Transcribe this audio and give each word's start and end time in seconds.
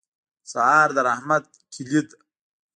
سهار 0.51 0.87
د 0.95 0.97
رحمت 1.07 1.45
کلي 1.73 2.01
ده. 2.07 2.15